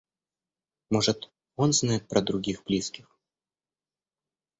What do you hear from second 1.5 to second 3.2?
он знает про других близких.